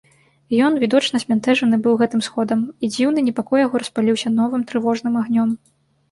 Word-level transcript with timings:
Ён 0.67 0.77
відочна 0.83 1.19
збянтэжаны 1.23 1.77
быў 1.83 1.93
гэтым 2.01 2.23
сходам, 2.27 2.59
і 2.87 2.89
дзіўны 2.95 3.19
непакой 3.27 3.59
яго 3.65 3.75
распаліўся 3.83 4.31
новым 4.39 4.63
трывожным 4.71 5.19
агнём. 5.21 5.53